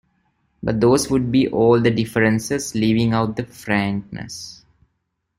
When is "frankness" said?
3.45-4.65